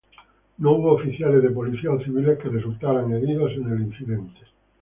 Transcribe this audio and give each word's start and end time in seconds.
No 0.57 0.71
hubo 0.71 0.93
oficiales 0.93 1.43
de 1.43 1.51
policía 1.51 1.91
o 1.91 2.03
civiles 2.03 2.39
que 2.39 2.49
resultaran 2.49 3.13
heridos 3.13 3.51
en 3.51 3.71
el 3.71 3.81
incidente. 3.81 4.41